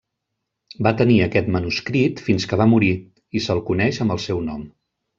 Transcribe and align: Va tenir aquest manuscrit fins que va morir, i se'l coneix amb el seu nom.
Va 0.87 0.93
tenir 1.01 1.17
aquest 1.25 1.51
manuscrit 1.57 2.25
fins 2.31 2.49
que 2.55 2.61
va 2.65 2.69
morir, 2.75 2.93
i 3.41 3.47
se'l 3.49 3.65
coneix 3.71 4.05
amb 4.07 4.17
el 4.19 4.27
seu 4.29 4.47
nom. 4.53 4.69